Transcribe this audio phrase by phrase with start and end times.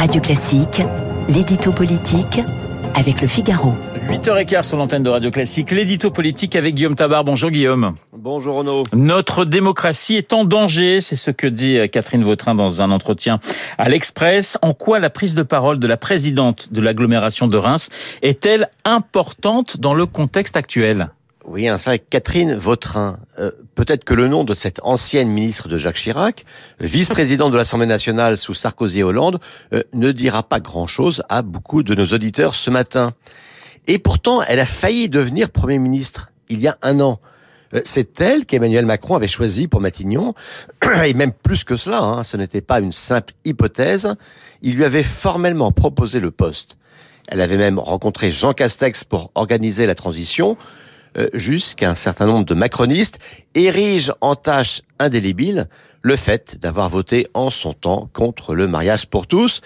[0.00, 0.80] Radio Classique,
[1.28, 2.40] l'édito politique
[2.94, 3.74] avec le Figaro.
[4.08, 7.22] 8h15 sur l'antenne de Radio Classique, l'édito politique avec Guillaume Tabar.
[7.22, 7.92] Bonjour Guillaume.
[8.16, 8.84] Bonjour Renaud.
[8.94, 13.40] Notre démocratie est en danger, c'est ce que dit Catherine Vautrin dans un entretien
[13.76, 14.56] à l'Express.
[14.62, 17.90] En quoi la prise de parole de la présidente de l'agglomération de Reims
[18.22, 21.10] est-elle importante dans le contexte actuel?
[21.46, 23.18] Oui, un avec Catherine Vautrin.
[23.38, 23.50] Euh,
[23.80, 26.44] peut-être que le nom de cette ancienne ministre de Jacques Chirac,
[26.80, 29.40] vice-présidente de l'Assemblée nationale sous Sarkozy et Hollande,
[29.72, 33.14] euh, ne dira pas grand-chose à beaucoup de nos auditeurs ce matin.
[33.86, 37.20] Et pourtant, elle a failli devenir Premier ministre il y a un an.
[37.72, 40.34] Euh, c'est elle qu'Emmanuel Macron avait choisi pour Matignon,
[41.06, 44.14] et même plus que cela, hein, ce n'était pas une simple hypothèse,
[44.60, 46.76] il lui avait formellement proposé le poste.
[47.28, 50.58] Elle avait même rencontré Jean Castex pour organiser la transition,
[51.34, 53.18] jusqu'à un certain nombre de macronistes
[53.54, 55.68] érigent en tâche indélébile
[56.02, 59.60] le fait d'avoir voté en son temps contre le mariage pour tous.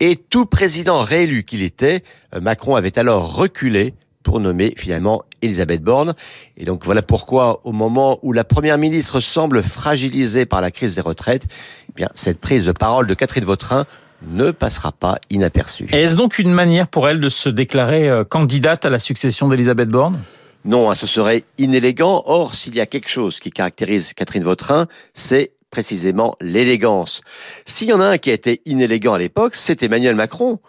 [0.00, 2.02] Et tout président réélu qu'il était,
[2.34, 6.14] euh, Macron avait alors reculé pour nommer finalement Elisabeth Borne.
[6.56, 10.94] Et donc voilà pourquoi, au moment où la première ministre semble fragilisée par la crise
[10.94, 11.46] des retraites,
[11.88, 13.84] eh bien cette prise de parole de Catherine Vautrin
[14.24, 15.88] ne passera pas inaperçue.
[15.90, 19.88] Est-ce donc une manière pour elle de se déclarer euh, candidate à la succession d'Elisabeth
[19.88, 20.20] Borne?
[20.64, 22.22] Non, hein, ce serait inélégant.
[22.26, 27.22] Or, s'il y a quelque chose qui caractérise Catherine Vautrin, c'est précisément l'élégance.
[27.64, 30.60] S'il y en a un qui a été inélégant à l'époque, c'est Emmanuel Macron.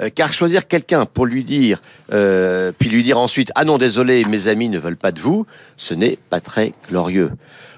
[0.00, 1.82] Euh, car choisir quelqu'un pour lui dire,
[2.12, 5.44] euh, puis lui dire ensuite ah non désolé mes amis ne veulent pas de vous,
[5.76, 7.32] ce n'est pas très glorieux.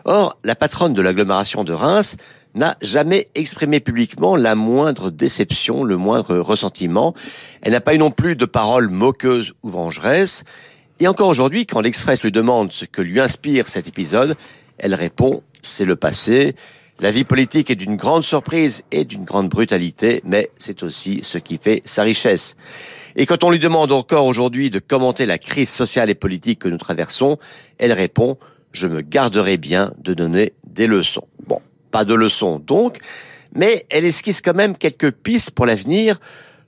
[0.04, 2.16] Or la patronne de l'agglomération de Reims
[2.54, 7.14] n'a jamais exprimé publiquement la moindre déception, le moindre ressentiment.
[7.62, 10.44] Elle n'a pas eu non plus de paroles moqueuses ou vengeresses.
[11.02, 14.36] Et encore aujourd'hui, quand l'Express lui demande ce que lui inspire cet épisode,
[14.76, 16.54] elle répond c'est le passé.
[17.00, 21.38] La vie politique est d'une grande surprise et d'une grande brutalité, mais c'est aussi ce
[21.38, 22.54] qui fait sa richesse.
[23.16, 26.68] Et quand on lui demande encore aujourd'hui de commenter la crise sociale et politique que
[26.68, 27.38] nous traversons,
[27.78, 28.36] elle répond
[28.72, 31.26] je me garderai bien de donner des leçons.
[31.46, 31.60] Bon,
[31.90, 32.98] pas de leçons donc,
[33.54, 36.20] mais elle esquisse quand même quelques pistes pour l'avenir.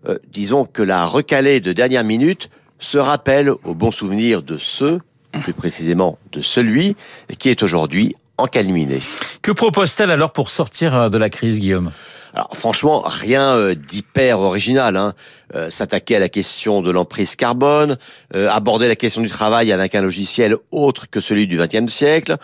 [0.09, 2.49] Euh, disons que la recalée de dernière minute
[2.83, 5.01] se rappelle au bon souvenir de ceux,
[5.43, 6.97] plus précisément de celui,
[7.39, 9.01] qui est aujourd'hui encalminé.
[9.41, 11.93] Que propose-t-elle alors pour sortir euh, de la crise, Guillaume?
[12.35, 14.97] Alors franchement, rien euh, d'hyper original.
[14.97, 15.15] Hein.
[15.55, 17.99] Euh, s'attaquer à la question de l'emprise carbone,
[18.35, 22.37] aborder la question du travail avec un logiciel autre que celui du XXe siècle,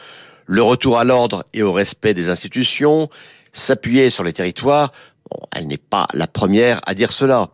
[0.47, 3.09] le retour à l'ordre et au respect des institutions,
[3.53, 4.93] s'appuyer sur les territoires.
[5.31, 7.49] Bon, elle n'est pas la première à dire cela.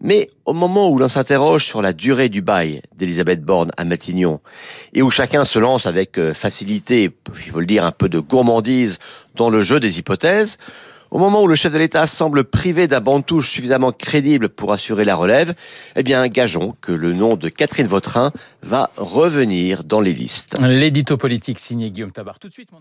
[0.00, 4.40] Mais au moment où l'on s'interroge sur la durée du bail d'Elisabeth Borne à Matignon,
[4.92, 7.10] et où chacun se lance avec euh, facilité,
[7.44, 8.98] il faut le dire, un peu de gourmandise
[9.34, 10.58] dans le jeu des hypothèses,
[11.10, 14.50] au moment où le chef de l'État semble privé d'un banc de touche suffisamment crédible
[14.50, 15.54] pour assurer la relève,
[15.96, 18.30] eh bien, gageons que le nom de Catherine Vautrin
[18.62, 20.56] va revenir dans les listes.
[20.60, 22.38] L'édito politique signé Guillaume Tabar.
[22.38, 22.78] Tout de suite, mon.